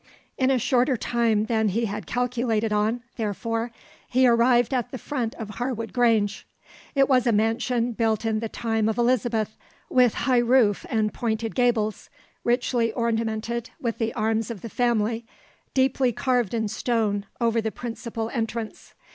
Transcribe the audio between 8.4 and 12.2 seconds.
time of Elizabeth, with high roof and pointed gables,